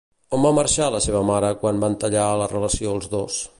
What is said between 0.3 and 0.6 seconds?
On va